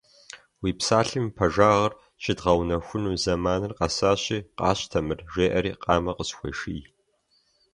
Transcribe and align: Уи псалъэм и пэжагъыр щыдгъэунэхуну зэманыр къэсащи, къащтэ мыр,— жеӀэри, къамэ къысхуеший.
Уи 0.61 0.71
псалъэм 0.77 1.25
и 1.29 1.33
пэжагъыр 1.37 1.93
щыдгъэунэхуну 2.21 3.19
зэманыр 3.23 3.71
къэсащи, 3.77 4.37
къащтэ 4.57 4.99
мыр,— 5.05 5.19
жеӀэри, 5.33 5.71
къамэ 5.83 6.11
къысхуеший. 6.17 6.81